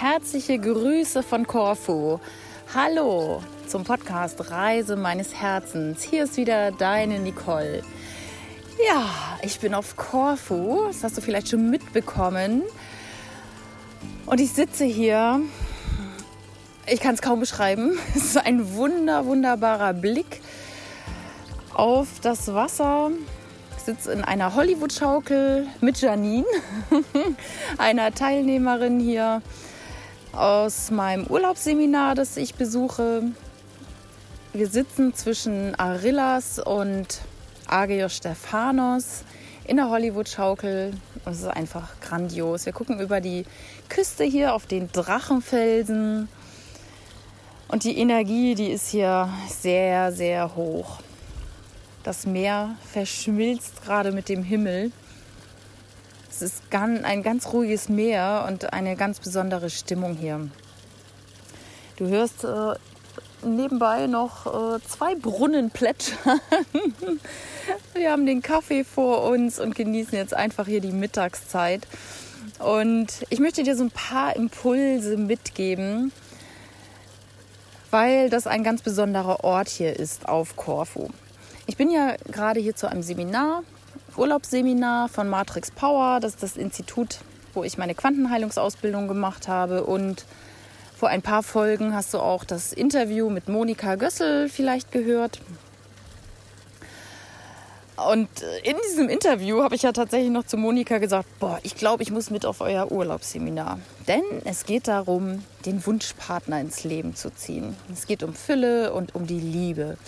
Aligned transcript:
herzliche 0.00 0.60
Grüße 0.60 1.24
von 1.24 1.44
Korfu. 1.44 2.20
Hallo 2.72 3.42
zum 3.66 3.82
Podcast 3.82 4.48
Reise 4.48 4.94
meines 4.94 5.34
Herzens. 5.34 6.04
Hier 6.04 6.22
ist 6.24 6.36
wieder 6.36 6.70
deine 6.70 7.18
Nicole. 7.18 7.82
Ja, 8.86 9.10
ich 9.42 9.58
bin 9.58 9.74
auf 9.74 9.96
Korfu, 9.96 10.84
das 10.86 11.02
hast 11.02 11.16
du 11.16 11.20
vielleicht 11.20 11.48
schon 11.48 11.68
mitbekommen. 11.68 12.62
Und 14.26 14.40
ich 14.40 14.52
sitze 14.52 14.84
hier, 14.84 15.40
ich 16.86 17.00
kann 17.00 17.16
es 17.16 17.22
kaum 17.22 17.40
beschreiben, 17.40 17.98
es 18.14 18.24
ist 18.24 18.36
ein 18.36 18.74
wunder, 18.74 19.26
wunderbarer 19.26 19.94
Blick 19.94 20.40
auf 21.74 22.06
das 22.22 22.54
Wasser. 22.54 23.10
Ich 23.76 23.82
sitze 23.82 24.12
in 24.12 24.22
einer 24.22 24.54
Hollywood-Schaukel 24.54 25.66
mit 25.80 26.00
Janine, 26.00 26.46
einer 27.78 28.14
Teilnehmerin 28.14 29.00
hier 29.00 29.42
aus 30.32 30.90
meinem 30.90 31.26
Urlaubsseminar, 31.26 32.14
das 32.14 32.36
ich 32.36 32.54
besuche. 32.54 33.22
Wir 34.52 34.68
sitzen 34.68 35.14
zwischen 35.14 35.74
Arillas 35.74 36.58
und 36.58 37.20
Agios 37.66 38.16
Stephanos 38.16 39.24
in 39.64 39.76
der 39.76 39.90
Hollywood-Schaukel. 39.90 40.92
Und 41.24 41.32
es 41.32 41.40
ist 41.40 41.46
einfach 41.46 42.00
grandios. 42.00 42.66
Wir 42.66 42.72
gucken 42.72 43.00
über 43.00 43.20
die 43.20 43.44
Küste 43.88 44.24
hier 44.24 44.54
auf 44.54 44.66
den 44.66 44.90
Drachenfelsen. 44.90 46.28
Und 47.68 47.84
die 47.84 47.98
Energie, 47.98 48.54
die 48.54 48.70
ist 48.70 48.88
hier 48.88 49.28
sehr, 49.48 50.10
sehr 50.12 50.56
hoch. 50.56 51.00
Das 52.02 52.26
Meer 52.26 52.76
verschmilzt 52.90 53.84
gerade 53.84 54.12
mit 54.12 54.30
dem 54.30 54.42
Himmel. 54.42 54.90
Es 56.40 56.42
ist 56.42 56.62
ein 56.72 57.24
ganz 57.24 57.52
ruhiges 57.52 57.88
Meer 57.88 58.44
und 58.46 58.72
eine 58.72 58.94
ganz 58.94 59.18
besondere 59.18 59.70
Stimmung 59.70 60.14
hier. 60.14 60.48
Du 61.96 62.06
hörst 62.06 62.44
äh, 62.44 62.74
nebenbei 63.44 64.06
noch 64.06 64.46
äh, 64.46 64.78
zwei 64.86 65.16
Brunnen 65.16 65.72
plätschern. 65.72 66.40
Wir 67.94 68.12
haben 68.12 68.24
den 68.24 68.40
Kaffee 68.40 68.84
vor 68.84 69.24
uns 69.24 69.58
und 69.58 69.74
genießen 69.74 70.16
jetzt 70.16 70.32
einfach 70.32 70.68
hier 70.68 70.80
die 70.80 70.92
Mittagszeit. 70.92 71.88
Und 72.60 73.26
ich 73.30 73.40
möchte 73.40 73.64
dir 73.64 73.74
so 73.74 73.82
ein 73.82 73.90
paar 73.90 74.36
Impulse 74.36 75.16
mitgeben, 75.16 76.12
weil 77.90 78.30
das 78.30 78.46
ein 78.46 78.62
ganz 78.62 78.82
besonderer 78.82 79.42
Ort 79.42 79.68
hier 79.68 79.98
ist 79.98 80.28
auf 80.28 80.54
Korfu. 80.54 81.08
Ich 81.66 81.76
bin 81.76 81.90
ja 81.90 82.14
gerade 82.30 82.60
hier 82.60 82.76
zu 82.76 82.88
einem 82.88 83.02
Seminar, 83.02 83.64
Urlaubsseminar 84.18 85.08
von 85.08 85.28
Matrix 85.28 85.70
Power. 85.70 86.20
Das 86.20 86.34
ist 86.34 86.42
das 86.42 86.56
Institut, 86.56 87.20
wo 87.54 87.64
ich 87.64 87.78
meine 87.78 87.94
Quantenheilungsausbildung 87.94 89.08
gemacht 89.08 89.48
habe. 89.48 89.84
Und 89.84 90.24
vor 90.96 91.08
ein 91.08 91.22
paar 91.22 91.42
Folgen 91.42 91.94
hast 91.94 92.12
du 92.12 92.18
auch 92.18 92.44
das 92.44 92.72
Interview 92.72 93.30
mit 93.30 93.48
Monika 93.48 93.94
Gössel 93.94 94.48
vielleicht 94.48 94.92
gehört. 94.92 95.40
Und 98.06 98.28
in 98.62 98.76
diesem 98.88 99.08
Interview 99.08 99.62
habe 99.62 99.74
ich 99.74 99.82
ja 99.82 99.90
tatsächlich 99.90 100.30
noch 100.30 100.46
zu 100.46 100.56
Monika 100.56 100.98
gesagt, 100.98 101.26
boah, 101.40 101.58
ich 101.64 101.74
glaube, 101.74 102.04
ich 102.04 102.12
muss 102.12 102.30
mit 102.30 102.46
auf 102.46 102.60
euer 102.60 102.92
Urlaubsseminar. 102.92 103.80
Denn 104.06 104.22
es 104.44 104.64
geht 104.64 104.86
darum, 104.86 105.44
den 105.66 105.84
Wunschpartner 105.84 106.60
ins 106.60 106.84
Leben 106.84 107.16
zu 107.16 107.30
ziehen. 107.34 107.76
Es 107.92 108.06
geht 108.06 108.22
um 108.22 108.34
Fülle 108.34 108.92
und 108.92 109.16
um 109.16 109.26
die 109.26 109.40
Liebe. 109.40 109.98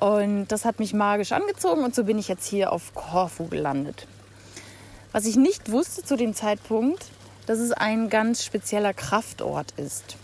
Und 0.00 0.46
das 0.48 0.64
hat 0.64 0.78
mich 0.78 0.94
magisch 0.94 1.32
angezogen 1.32 1.82
und 1.82 1.94
so 1.94 2.04
bin 2.04 2.18
ich 2.18 2.28
jetzt 2.28 2.46
hier 2.46 2.72
auf 2.72 2.94
Korfu 2.94 3.46
gelandet. 3.46 4.06
Was 5.10 5.24
ich 5.24 5.36
nicht 5.36 5.72
wusste 5.72 6.04
zu 6.04 6.16
dem 6.16 6.34
Zeitpunkt, 6.34 7.06
dass 7.46 7.58
es 7.58 7.72
ein 7.72 8.08
ganz 8.08 8.44
spezieller 8.44 8.94
Kraftort 8.94 9.72
ist. 9.76 10.16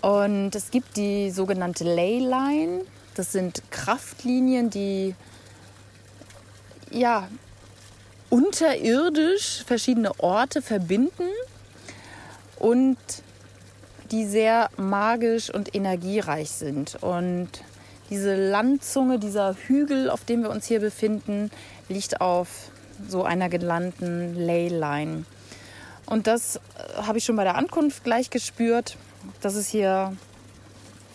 Und 0.00 0.54
es 0.54 0.70
gibt 0.70 0.96
die 0.96 1.30
sogenannte 1.30 1.84
Leyline. 1.84 2.80
Das 3.14 3.32
sind 3.32 3.62
Kraftlinien, 3.70 4.70
die 4.70 5.14
ja 6.90 7.28
unterirdisch 8.30 9.62
verschiedene 9.66 10.18
Orte 10.20 10.62
verbinden 10.62 11.28
und 12.58 12.96
die 14.10 14.26
sehr 14.26 14.70
magisch 14.76 15.50
und 15.52 15.74
energiereich 15.74 16.50
sind. 16.50 16.96
Und 17.02 17.62
diese 18.10 18.34
Landzunge, 18.34 19.18
dieser 19.18 19.54
Hügel, 19.54 20.10
auf 20.10 20.24
dem 20.24 20.42
wir 20.42 20.50
uns 20.50 20.66
hier 20.66 20.80
befinden, 20.80 21.50
liegt 21.88 22.20
auf 22.20 22.48
so 23.08 23.22
einer 23.24 23.48
gelandeten 23.48 24.34
Leyline. 24.34 25.24
Und 26.06 26.26
das 26.26 26.56
äh, 26.56 27.02
habe 27.02 27.18
ich 27.18 27.24
schon 27.24 27.36
bei 27.36 27.44
der 27.44 27.54
Ankunft 27.54 28.04
gleich 28.04 28.30
gespürt, 28.30 28.96
dass 29.40 29.54
es 29.54 29.68
hier 29.68 30.16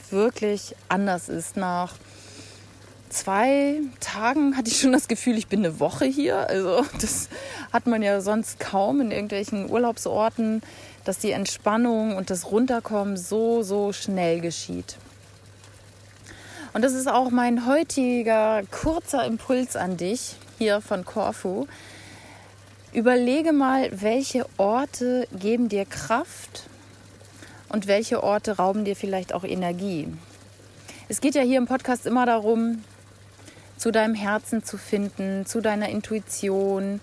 wirklich 0.10 0.76
anders 0.88 1.28
ist. 1.30 1.58
Nach 1.58 1.94
zwei 3.10 3.82
Tagen 4.00 4.56
hatte 4.56 4.70
ich 4.70 4.80
schon 4.80 4.94
das 4.94 5.08
Gefühl, 5.08 5.38
ich 5.38 5.48
bin 5.48 5.66
eine 5.66 5.80
Woche 5.80 6.06
hier. 6.06 6.48
Also 6.48 6.86
das 7.02 7.30
hat 7.74 7.88
man 7.88 8.02
ja 8.02 8.22
sonst 8.22 8.60
kaum 8.60 9.02
in 9.02 9.12
irgendwelchen 9.12 9.70
Urlaubsorten, 9.70 10.62
dass 11.04 11.20
die 11.20 11.32
Entspannung 11.32 12.16
und 12.16 12.30
das 12.30 12.52
Runterkommen 12.52 13.18
so, 13.18 13.64
so 13.64 13.92
schnell 13.92 14.40
geschieht. 14.40 14.98
Und 16.76 16.82
das 16.82 16.92
ist 16.92 17.08
auch 17.08 17.32
mein 17.32 17.66
heutiger 17.66 18.62
kurzer 18.70 19.24
Impuls 19.26 19.78
an 19.78 19.96
dich 19.96 20.36
hier 20.58 20.82
von 20.82 21.06
Korfu. 21.06 21.68
Überlege 22.92 23.54
mal, 23.54 23.90
welche 23.94 24.46
Orte 24.58 25.26
geben 25.40 25.70
dir 25.70 25.86
Kraft 25.86 26.64
und 27.70 27.88
welche 27.88 28.22
Orte 28.22 28.58
rauben 28.58 28.84
dir 28.84 28.98
vielleicht 28.98 29.34
auch 29.34 29.46
Energie. 29.46 30.10
Es 31.08 31.22
geht 31.22 31.36
ja 31.36 31.44
hier 31.44 31.60
im 31.60 31.66
Podcast 31.66 32.06
immer 32.06 32.26
darum, 32.26 32.84
zu 33.78 33.92
deinem 33.92 34.14
Herzen 34.14 34.62
zu 34.62 34.78
finden, 34.78 35.46
zu 35.46 35.62
deiner 35.62 35.88
Intuition. 35.88 37.00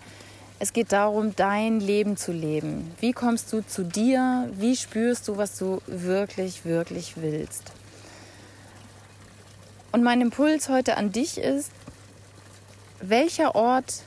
Es 0.59 0.75
geht 0.75 0.93
darum, 0.93 1.35
dein 1.35 1.81
Leben 1.81 2.19
zu 2.19 2.33
leben. 2.33 2.93
Wie 3.01 3.13
kommst 3.15 3.51
du 3.55 3.67
zu 3.67 3.85
dir? 3.85 4.51
Wie 4.53 4.77
spürst 4.77 5.29
du, 5.29 5.39
was 5.39 5.57
du 5.57 5.81
wirklich, 5.87 6.67
wirklich 6.67 7.15
willst? 7.17 7.73
Und 9.93 10.03
mein 10.03 10.23
Impuls 10.23 10.71
heute 10.71 10.97
an 10.97 11.13
dich 11.13 11.37
ist, 11.37 11.71
welcher 13.03 13.55
Ort 13.55 14.03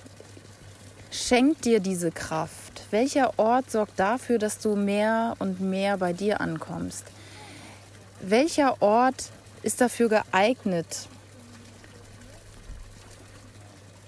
schenkt 1.12 1.66
dir 1.66 1.80
diese 1.80 2.12
Kraft? 2.12 2.84
Welcher 2.90 3.38
Ort 3.38 3.70
sorgt 3.70 4.00
dafür, 4.00 4.40
dass 4.40 4.58
du 4.58 4.76
mehr 4.76 5.36
und 5.38 5.62
mehr 5.62 5.98
bei 5.98 6.12
dir 6.12 6.42
ankommst? 6.42 7.06
Welcher 8.20 8.82
Ort 8.82 9.30
ist 9.62 9.80
dafür 9.80 10.10
geeignet, 10.10 11.08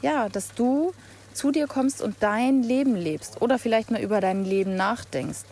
ja, 0.01 0.29
dass 0.29 0.53
du 0.53 0.93
zu 1.33 1.51
dir 1.51 1.67
kommst 1.67 2.01
und 2.01 2.15
dein 2.21 2.63
Leben 2.63 2.95
lebst 2.95 3.39
oder 3.41 3.59
vielleicht 3.59 3.91
mal 3.91 4.01
über 4.01 4.19
dein 4.19 4.43
Leben 4.43 4.75
nachdenkst? 4.75 5.45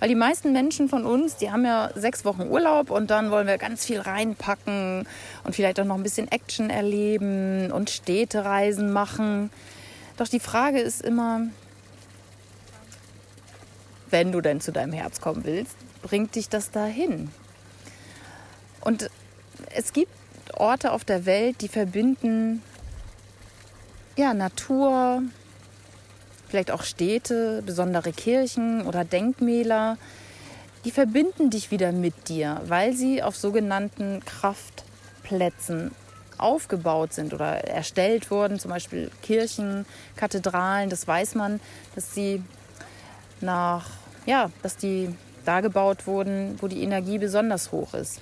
Weil 0.00 0.08
die 0.08 0.14
meisten 0.14 0.52
Menschen 0.52 0.88
von 0.88 1.04
uns, 1.04 1.36
die 1.36 1.50
haben 1.50 1.64
ja 1.64 1.90
sechs 1.94 2.24
Wochen 2.24 2.42
Urlaub 2.42 2.90
und 2.90 3.10
dann 3.10 3.30
wollen 3.30 3.46
wir 3.46 3.58
ganz 3.58 3.84
viel 3.84 4.00
reinpacken 4.00 5.06
und 5.44 5.56
vielleicht 5.56 5.80
auch 5.80 5.84
noch 5.84 5.96
ein 5.96 6.02
bisschen 6.02 6.30
Action 6.30 6.70
erleben 6.70 7.72
und 7.72 7.90
Städtereisen 7.90 8.92
machen. 8.92 9.50
Doch 10.16 10.28
die 10.28 10.40
Frage 10.40 10.78
ist 10.78 11.02
immer, 11.02 11.42
wenn 14.10 14.32
du 14.32 14.40
denn 14.40 14.60
zu 14.60 14.72
deinem 14.72 14.92
Herz 14.92 15.20
kommen 15.20 15.44
willst, 15.44 15.76
bringt 16.02 16.34
dich 16.36 16.48
das 16.48 16.70
dahin? 16.70 17.30
Und 18.80 19.10
es 19.74 19.92
gibt 19.92 20.12
Orte 20.54 20.92
auf 20.92 21.04
der 21.04 21.26
Welt, 21.26 21.60
die 21.60 21.68
verbinden 21.68 22.62
ja, 24.16 24.34
Natur, 24.34 25.22
vielleicht 26.48 26.70
auch 26.70 26.82
Städte, 26.82 27.62
besondere 27.64 28.12
Kirchen 28.12 28.86
oder 28.86 29.04
Denkmäler, 29.04 29.98
die 30.84 30.90
verbinden 30.90 31.50
dich 31.50 31.70
wieder 31.70 31.92
mit 31.92 32.28
dir, 32.28 32.60
weil 32.66 32.94
sie 32.94 33.22
auf 33.22 33.36
sogenannten 33.36 34.22
Kraftplätzen 34.24 35.90
aufgebaut 36.38 37.12
sind 37.12 37.34
oder 37.34 37.64
erstellt 37.64 38.30
wurden, 38.30 38.58
zum 38.58 38.70
Beispiel 38.70 39.10
Kirchen, 39.22 39.84
Kathedralen, 40.16 40.88
das 40.88 41.06
weiß 41.06 41.34
man, 41.34 41.60
dass 41.94 42.14
sie 42.14 42.42
nach, 43.40 43.86
ja, 44.24 44.50
dass 44.62 44.76
die 44.76 45.14
da 45.44 45.60
gebaut 45.60 46.06
wurden, 46.06 46.56
wo 46.60 46.68
die 46.68 46.82
Energie 46.82 47.18
besonders 47.18 47.72
hoch 47.72 47.94
ist. 47.94 48.20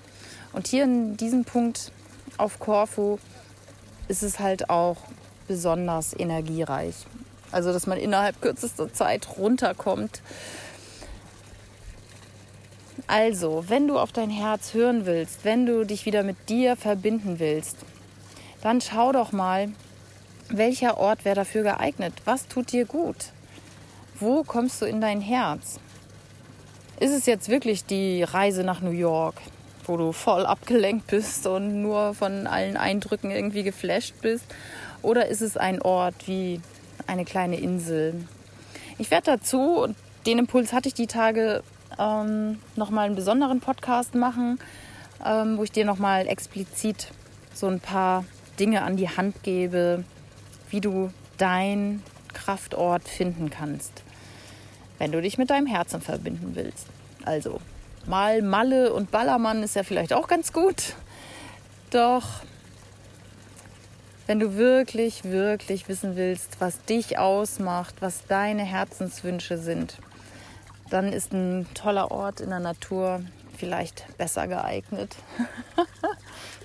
Und 0.53 0.67
hier 0.67 0.85
in 0.85 1.17
diesem 1.17 1.45
Punkt 1.45 1.93
auf 2.39 2.59
Korfu 2.59 3.19
ist 4.09 4.23
es 4.23 4.39
halt 4.39 4.71
auch 4.71 4.97
besonders 5.47 6.19
energiereich. 6.19 7.07
Also, 7.53 7.73
dass 7.73 7.87
man 7.87 7.99
innerhalb 7.99 8.41
kürzester 8.41 8.93
Zeit 8.93 9.29
runterkommt. 9.39 10.21
Also, 13.07 13.65
wenn 13.69 13.87
du 13.87 13.99
auf 13.99 14.13
dein 14.13 14.31
Herz 14.31 14.75
hören 14.75 15.07
willst, 15.07 15.45
wenn 15.45 15.65
du 15.65 15.85
dich 15.85 16.07
wieder 16.07 16.23
mit 16.23 16.49
dir 16.49 16.77
verbinden 16.77 17.39
willst, 17.39 17.77
dann 18.63 18.81
schau 18.81 19.13
doch 19.13 19.31
mal, 19.31 19.69
welcher 20.49 20.99
Ort 20.99 21.25
wäre 21.25 21.37
dafür 21.37 21.63
geeignet? 21.63 22.15
Was 22.25 22.49
tut 22.49 22.73
dir 22.73 22.85
gut? 22.85 23.33
Wo 24.19 24.43
kommst 24.43 24.81
du 24.83 24.87
in 24.87 25.01
dein 25.01 25.21
Herz? 25.21 25.79
Ist 26.99 27.13
es 27.13 27.27
jetzt 27.27 27.49
wirklich 27.49 27.85
die 27.85 28.23
Reise 28.23 28.65
nach 28.65 28.81
New 28.81 28.91
York, 28.91 29.37
wo 29.85 29.97
du 29.97 30.13
voll 30.13 30.47
abgelenkt 30.47 31.09
bist 31.09 31.47
und 31.47 31.83
nur 31.83 32.15
von 32.15 32.47
allen 32.47 32.77
Eindrücken 32.77 33.31
irgendwie 33.31 33.63
geflasht 33.63 34.15
bist? 34.23 34.47
Oder 35.03 35.27
ist 35.27 35.43
es 35.43 35.57
ein 35.57 35.83
Ort 35.83 36.27
wie 36.27 36.61
eine 37.07 37.25
kleine 37.25 37.59
Insel? 37.59 38.27
Ich 38.99 39.11
werde 39.11 39.33
dazu, 39.33 39.83
und 39.83 39.97
den 40.27 40.39
Impuls 40.39 40.73
hatte 40.73 40.89
ich 40.89 40.95
die 40.95 41.07
Tage, 41.07 41.63
ähm, 41.99 42.59
nochmal 42.77 43.07
einen 43.07 43.15
besonderen 43.15 43.61
Podcast 43.61 44.15
machen, 44.15 44.59
ähm, 45.25 45.59
wo 45.59 45.65
ich 45.65 45.73
dir 45.73 45.85
nochmal 45.85 46.27
explizit 46.27 47.09
so 47.55 47.67
ein 47.67 47.81
paar 47.81 48.25
Dinge 48.59 48.83
an 48.83 48.97
die 48.97 49.09
Hand 49.09 49.43
gebe, 49.43 50.05
wie 50.71 50.81
du 50.81 51.11
dein 51.39 52.03
Kraftort 52.33 53.09
finden 53.09 53.51
kannst, 53.51 54.03
wenn 54.99 55.13
du 55.13 55.21
dich 55.23 55.39
mit 55.39 55.51
deinem 55.51 55.67
Herzen 55.67 56.01
verbinden 56.01 56.53
willst. 56.55 56.87
Also, 57.25 57.61
mal 58.07 58.43
Malle 58.43 58.93
und 58.93 59.11
Ballermann 59.11 59.63
ist 59.63 59.77
ja 59.77 59.83
vielleicht 59.83 60.13
auch 60.13 60.29
ganz 60.29 60.53
gut. 60.53 60.95
Doch 61.91 62.25
wenn 64.27 64.41
du 64.41 64.57
wirklich, 64.57 65.25
wirklich 65.25 65.89
wissen 65.89 66.17
willst, 66.17 66.61
was 66.61 66.83
dich 66.85 67.19
ausmacht, 67.19 67.97
was 68.01 68.27
deine 68.27 68.65
Herzenswünsche 68.65 69.57
sind, 69.57 69.99
dann 70.91 71.13
ist 71.13 71.33
ein 71.33 71.67
toller 71.75 72.11
Ort 72.11 72.41
in 72.41 72.51
der 72.51 72.61
Natur 72.61 73.23
vielleicht 73.57 74.05
besser 74.19 74.49
geeignet. 74.49 75.17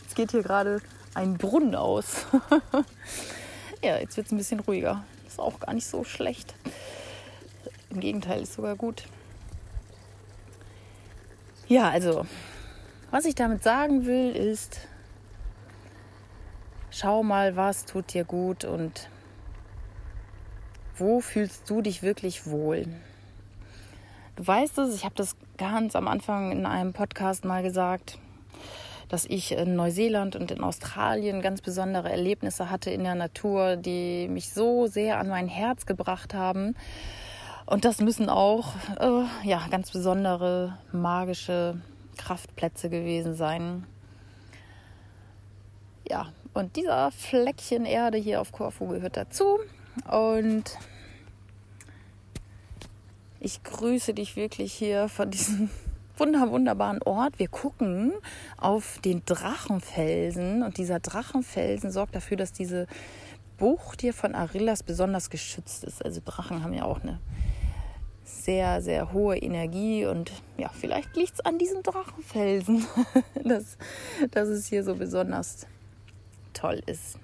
jetzt 0.01 0.15
geht 0.15 0.31
hier 0.31 0.43
gerade 0.43 0.81
ein 1.13 1.37
Brunnen 1.37 1.75
aus. 1.75 2.25
ja, 3.83 3.97
jetzt 3.97 4.17
wird 4.17 4.27
es 4.27 4.33
ein 4.33 4.37
bisschen 4.37 4.59
ruhiger. 4.59 5.03
Ist 5.27 5.39
auch 5.39 5.59
gar 5.59 5.73
nicht 5.73 5.87
so 5.87 6.03
schlecht. 6.03 6.53
Im 7.89 7.99
Gegenteil, 7.99 8.41
ist 8.41 8.53
sogar 8.53 8.75
gut. 8.75 9.03
Ja, 11.67 11.89
also, 11.89 12.25
was 13.11 13.25
ich 13.25 13.35
damit 13.35 13.63
sagen 13.63 14.05
will, 14.05 14.35
ist, 14.35 14.81
schau 17.01 17.23
mal, 17.23 17.55
was 17.55 17.85
tut 17.85 18.13
dir 18.13 18.23
gut 18.23 18.63
und 18.63 19.09
wo 20.97 21.19
fühlst 21.19 21.67
du 21.67 21.81
dich 21.81 22.03
wirklich 22.03 22.45
wohl. 22.45 22.85
Du 24.35 24.45
weißt 24.45 24.77
es, 24.77 24.93
ich 24.93 25.03
habe 25.03 25.15
das 25.15 25.35
ganz 25.57 25.95
am 25.95 26.07
Anfang 26.07 26.51
in 26.51 26.67
einem 26.67 26.93
Podcast 26.93 27.43
mal 27.43 27.63
gesagt, 27.63 28.19
dass 29.09 29.25
ich 29.25 29.53
in 29.53 29.75
Neuseeland 29.75 30.35
und 30.35 30.51
in 30.51 30.61
Australien 30.61 31.41
ganz 31.41 31.61
besondere 31.61 32.11
Erlebnisse 32.11 32.69
hatte 32.69 32.91
in 32.91 33.03
der 33.03 33.15
Natur, 33.15 33.77
die 33.77 34.27
mich 34.27 34.53
so 34.53 34.85
sehr 34.85 35.17
an 35.17 35.27
mein 35.27 35.47
Herz 35.47 35.87
gebracht 35.87 36.35
haben. 36.35 36.75
Und 37.65 37.83
das 37.83 37.99
müssen 37.99 38.29
auch 38.29 38.75
äh, 38.99 39.47
ja, 39.47 39.65
ganz 39.71 39.89
besondere 39.89 40.77
magische 40.91 41.81
Kraftplätze 42.17 42.89
gewesen 42.89 43.33
sein. 43.33 43.87
Ja, 46.07 46.27
und 46.53 46.75
dieser 46.75 47.11
Fleckchen 47.11 47.85
Erde 47.85 48.17
hier 48.17 48.41
auf 48.41 48.51
Korfu 48.51 48.87
gehört 48.87 49.17
dazu. 49.17 49.59
Und 50.09 50.77
ich 53.39 53.63
grüße 53.63 54.13
dich 54.13 54.35
wirklich 54.35 54.73
hier 54.73 55.07
von 55.09 55.31
diesem 55.31 55.69
wunder, 56.17 56.51
wunderbaren 56.51 57.01
Ort. 57.03 57.39
Wir 57.39 57.47
gucken 57.47 58.13
auf 58.57 58.99
den 59.03 59.23
Drachenfelsen 59.25 60.63
und 60.63 60.77
dieser 60.77 60.99
Drachenfelsen 60.99 61.91
sorgt 61.91 62.15
dafür, 62.15 62.37
dass 62.37 62.51
diese 62.51 62.87
Bucht 63.57 64.01
hier 64.01 64.13
von 64.13 64.35
Arillas 64.35 64.83
besonders 64.83 65.29
geschützt 65.29 65.83
ist. 65.83 66.03
Also 66.03 66.21
Drachen 66.23 66.63
haben 66.63 66.73
ja 66.73 66.83
auch 66.83 67.01
eine 67.01 67.19
sehr, 68.23 68.81
sehr 68.81 69.13
hohe 69.13 69.37
Energie 69.37 70.05
und 70.05 70.31
ja, 70.57 70.69
vielleicht 70.69 71.15
liegt 71.15 71.33
es 71.33 71.39
an 71.41 71.57
diesen 71.57 71.83
Drachenfelsen, 71.83 72.85
dass, 73.43 73.77
dass 74.31 74.47
es 74.49 74.67
hier 74.67 74.83
so 74.83 74.95
besonders 74.95 75.67
toll 76.53 76.81
ist. 76.85 77.17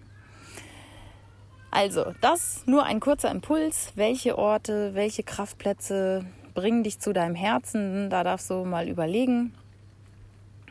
Also, 1.71 2.13
das 2.21 2.63
nur 2.65 2.83
ein 2.85 2.99
kurzer 2.99 3.29
Impuls. 3.29 3.91
Welche 3.95 4.37
Orte, 4.37 4.95
welche 4.95 5.23
Kraftplätze 5.23 6.25
bringen 6.53 6.83
dich 6.83 6.99
zu 6.99 7.13
deinem 7.13 7.35
Herzen? 7.35 8.09
Da 8.09 8.23
darfst 8.23 8.49
du 8.49 8.65
mal 8.65 8.87
überlegen 8.87 9.53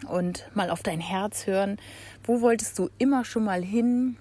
und 0.09 0.49
mal 0.55 0.71
auf 0.71 0.83
dein 0.83 1.01
Herz 1.01 1.47
hören. 1.47 1.79
Wo 2.25 2.41
wolltest 2.41 2.79
du 2.79 2.91
immer 2.99 3.25
schon 3.25 3.45
mal 3.45 3.63
hin? 3.63 4.17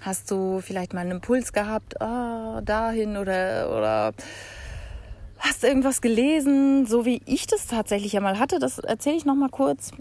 Hast 0.00 0.30
du 0.30 0.60
vielleicht 0.60 0.92
mal 0.92 1.02
einen 1.02 1.12
Impuls 1.12 1.52
gehabt, 1.52 2.00
ah, 2.00 2.60
dahin 2.62 3.16
oder, 3.16 3.70
oder 3.70 4.12
hast 5.38 5.64
irgendwas 5.64 6.02
gelesen, 6.02 6.86
so 6.86 7.06
wie 7.06 7.22
ich 7.26 7.46
das 7.46 7.66
tatsächlich 7.66 8.12
ja 8.12 8.20
mal 8.20 8.38
hatte? 8.38 8.58
Das 8.58 8.78
erzähle 8.78 9.16
ich 9.16 9.24
noch 9.24 9.34
mal 9.34 9.48
kurz 9.48 9.92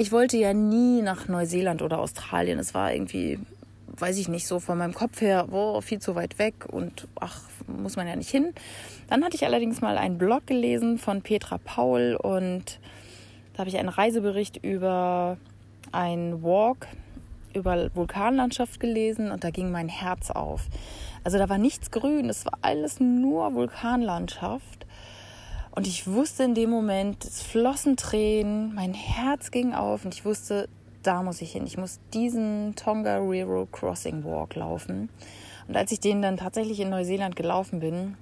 ich 0.00 0.12
wollte 0.12 0.36
ja 0.36 0.54
nie 0.54 1.02
nach 1.02 1.26
Neuseeland 1.26 1.82
oder 1.82 1.98
Australien. 1.98 2.60
Es 2.60 2.72
war 2.72 2.92
irgendwie, 2.92 3.40
weiß 3.88 4.16
ich 4.18 4.28
nicht, 4.28 4.46
so 4.46 4.60
von 4.60 4.78
meinem 4.78 4.94
Kopf 4.94 5.20
her, 5.20 5.48
oh, 5.50 5.80
viel 5.80 5.98
zu 5.98 6.14
weit 6.14 6.38
weg 6.38 6.66
und 6.68 7.08
ach, 7.18 7.40
muss 7.66 7.96
man 7.96 8.06
ja 8.06 8.14
nicht 8.14 8.30
hin. 8.30 8.54
Dann 9.08 9.24
hatte 9.24 9.34
ich 9.34 9.44
allerdings 9.44 9.80
mal 9.80 9.98
einen 9.98 10.16
Blog 10.16 10.46
gelesen 10.46 10.98
von 10.98 11.22
Petra 11.22 11.58
Paul 11.58 12.14
und 12.14 12.78
da 13.54 13.60
habe 13.60 13.70
ich 13.70 13.76
einen 13.76 13.88
Reisebericht 13.88 14.58
über 14.62 15.36
einen 15.90 16.44
Walk 16.44 16.86
über 17.54 17.92
Vulkanlandschaft 17.92 18.78
gelesen 18.78 19.32
und 19.32 19.42
da 19.42 19.50
ging 19.50 19.72
mein 19.72 19.88
Herz 19.88 20.30
auf. 20.30 20.68
Also 21.24 21.38
da 21.38 21.48
war 21.48 21.58
nichts 21.58 21.90
grün, 21.90 22.28
es 22.28 22.44
war 22.44 22.52
alles 22.62 23.00
nur 23.00 23.52
Vulkanlandschaft. 23.52 24.86
Und 25.78 25.86
ich 25.86 26.08
wusste 26.08 26.42
in 26.42 26.56
dem 26.56 26.70
Moment, 26.70 27.24
es 27.24 27.40
flossen 27.40 27.96
Tränen, 27.96 28.74
mein 28.74 28.94
Herz 28.94 29.52
ging 29.52 29.74
auf 29.74 30.04
und 30.04 30.12
ich 30.12 30.24
wusste, 30.24 30.68
da 31.04 31.22
muss 31.22 31.40
ich 31.40 31.52
hin. 31.52 31.68
Ich 31.68 31.78
muss 31.78 32.00
diesen 32.12 32.74
Tonga 32.74 33.18
Railroad 33.18 33.70
Crossing 33.70 34.24
Walk 34.24 34.56
laufen. 34.56 35.08
Und 35.68 35.76
als 35.76 35.92
ich 35.92 36.00
den 36.00 36.20
dann 36.20 36.36
tatsächlich 36.36 36.80
in 36.80 36.90
Neuseeland 36.90 37.36
gelaufen 37.36 37.78
bin, 37.78 38.16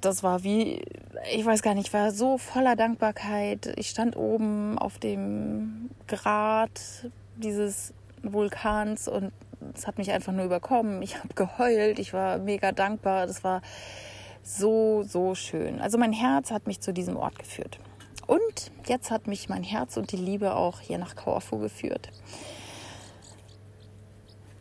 das 0.00 0.22
war 0.22 0.44
wie, 0.44 0.80
ich 1.34 1.44
weiß 1.44 1.60
gar 1.60 1.74
nicht, 1.74 1.88
ich 1.88 1.92
war 1.92 2.12
so 2.12 2.38
voller 2.38 2.76
Dankbarkeit. 2.76 3.74
Ich 3.76 3.88
stand 3.88 4.16
oben 4.16 4.78
auf 4.78 5.00
dem 5.00 5.90
Grat 6.06 7.10
dieses 7.34 7.92
Vulkans 8.22 9.08
und 9.08 9.32
es 9.74 9.88
hat 9.88 9.98
mich 9.98 10.12
einfach 10.12 10.32
nur 10.32 10.44
überkommen. 10.44 11.02
Ich 11.02 11.18
habe 11.18 11.34
geheult, 11.34 11.98
ich 11.98 12.12
war 12.12 12.38
mega 12.38 12.70
dankbar. 12.70 13.26
Das 13.26 13.42
war 13.42 13.60
so, 14.42 15.04
so 15.06 15.34
schön. 15.34 15.80
Also 15.80 15.98
mein 15.98 16.12
Herz 16.12 16.50
hat 16.50 16.66
mich 16.66 16.80
zu 16.80 16.92
diesem 16.92 17.16
Ort 17.16 17.38
geführt. 17.38 17.78
Und 18.26 18.70
jetzt 18.86 19.10
hat 19.10 19.26
mich 19.26 19.48
mein 19.48 19.62
Herz 19.62 19.96
und 19.96 20.12
die 20.12 20.16
Liebe 20.16 20.54
auch 20.54 20.80
hier 20.80 20.98
nach 20.98 21.16
Korfu 21.16 21.58
geführt. 21.58 22.10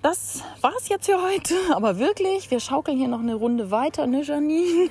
Das 0.01 0.41
war 0.61 0.71
es 0.77 0.87
jetzt 0.87 1.07
für 1.07 1.21
heute. 1.21 1.53
Aber 1.75 1.99
wirklich, 1.99 2.49
wir 2.51 2.59
schaukeln 2.59 2.97
hier 2.97 3.09
noch 3.09 3.19
eine 3.19 3.35
Runde 3.35 3.69
weiter, 3.69 4.07
ne 4.07 4.23
Janine? 4.23 4.89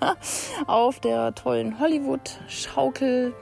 Auf 0.66 1.00
der 1.00 1.34
tollen 1.34 1.78
Hollywood-Schaukel. 1.78 3.34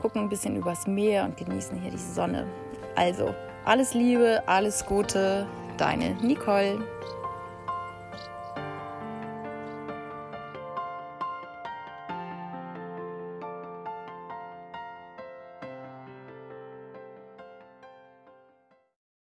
Gucken 0.00 0.22
ein 0.22 0.28
bisschen 0.28 0.56
übers 0.56 0.86
Meer 0.86 1.24
und 1.24 1.36
genießen 1.36 1.80
hier 1.80 1.90
die 1.90 1.98
Sonne. 1.98 2.46
Also, 2.94 3.34
alles 3.64 3.94
Liebe, 3.94 4.42
alles 4.46 4.86
Gute. 4.86 5.46
Deine 5.76 6.14
Nicole. 6.22 6.86